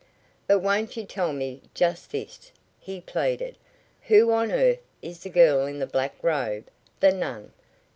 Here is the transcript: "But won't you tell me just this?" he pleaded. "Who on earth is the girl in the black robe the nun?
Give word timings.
"But 0.47 0.61
won't 0.63 0.97
you 0.97 1.05
tell 1.05 1.31
me 1.31 1.61
just 1.75 2.09
this?" 2.09 2.51
he 2.79 3.01
pleaded. 3.01 3.55
"Who 4.07 4.31
on 4.31 4.51
earth 4.51 4.81
is 5.03 5.19
the 5.21 5.29
girl 5.29 5.67
in 5.67 5.77
the 5.77 5.85
black 5.85 6.15
robe 6.23 6.65
the 6.99 7.11
nun? 7.11 7.53